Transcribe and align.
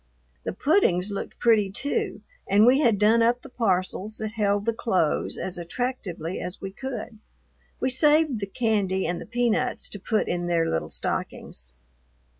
The 0.45 0.53
puddings 0.53 1.11
looked 1.11 1.37
pretty, 1.37 1.69
too, 1.69 2.21
and 2.49 2.65
we 2.65 2.79
had 2.79 2.97
done 2.97 3.21
up 3.21 3.43
the 3.43 3.49
parcels 3.49 4.17
that 4.17 4.31
held 4.31 4.65
the 4.65 4.73
clothes 4.73 5.37
as 5.37 5.59
attractively 5.59 6.39
as 6.41 6.59
we 6.59 6.71
could. 6.71 7.19
We 7.79 7.91
saved 7.91 8.39
the 8.39 8.47
candy 8.47 9.05
and 9.05 9.21
the 9.21 9.27
peanuts 9.27 9.89
to 9.89 9.99
put 9.99 10.27
in 10.27 10.47
their 10.47 10.67
little 10.67 10.89
stockings. 10.89 11.67